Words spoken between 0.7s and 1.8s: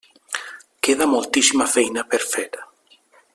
Queda moltíssima